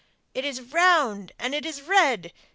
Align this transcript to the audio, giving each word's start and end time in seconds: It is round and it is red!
It 0.33 0.45
is 0.45 0.63
round 0.73 1.31
and 1.37 1.53
it 1.53 1.63
is 1.63 1.83
red! 1.83 2.33